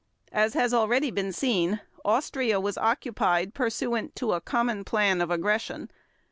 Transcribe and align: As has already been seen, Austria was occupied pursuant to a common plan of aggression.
As 0.31 0.55
has 0.55 0.73
already 0.73 1.11
been 1.11 1.31
seen, 1.31 1.79
Austria 2.03 2.59
was 2.59 2.75
occupied 2.75 3.53
pursuant 3.53 4.15
to 4.15 4.33
a 4.33 4.41
common 4.41 4.83
plan 4.83 5.21
of 5.21 5.29
aggression. 5.29 5.91